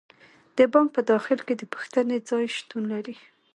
د 0.57 0.59
بانک 0.73 0.89
په 0.95 1.01
داخل 1.11 1.39
کې 1.47 1.53
د 1.57 1.63
پوښتنې 1.73 2.17
ځای 2.29 2.45
شتون 2.57 2.83
لري. 2.93 3.15